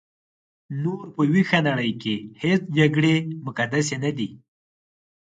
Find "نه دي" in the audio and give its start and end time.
4.03-4.29